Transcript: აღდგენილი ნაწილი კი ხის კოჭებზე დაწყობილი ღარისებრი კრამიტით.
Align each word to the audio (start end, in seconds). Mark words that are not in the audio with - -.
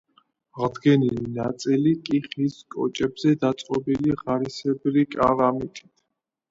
აღდგენილი 0.67 1.25
ნაწილი 1.35 1.93
კი 2.07 2.21
ხის 2.31 2.57
კოჭებზე 2.77 3.35
დაწყობილი 3.45 4.19
ღარისებრი 4.25 5.07
კრამიტით. 5.15 5.89